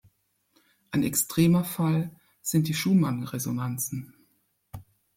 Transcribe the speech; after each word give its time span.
Ein 0.89 1.03
extremer 1.03 1.63
Fall 1.63 2.09
sind 2.41 2.67
die 2.67 2.73
Schumann-Resonanzen. 2.73 4.15